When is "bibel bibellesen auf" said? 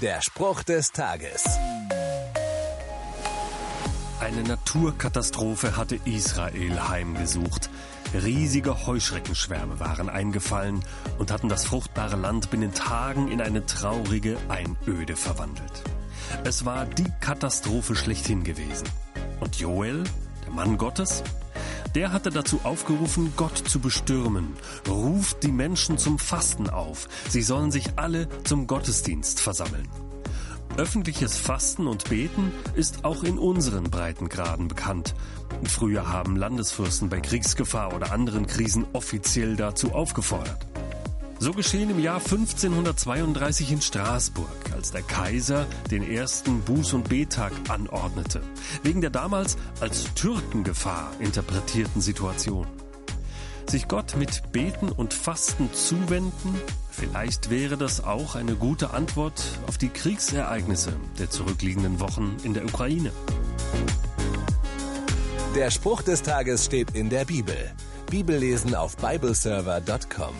67.24-68.98